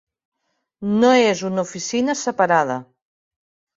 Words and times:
No 1.03 1.11
és 1.33 1.43
una 1.49 1.67
oficina 1.67 2.17
separada. 2.25 2.79